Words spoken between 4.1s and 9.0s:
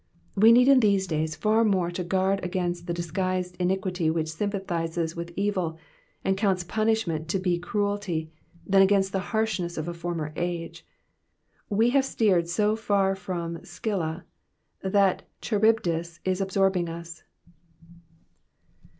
sympathises with evil, and counts punishment to be cruelty, than